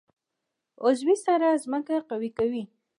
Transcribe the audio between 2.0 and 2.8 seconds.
قوي کوي.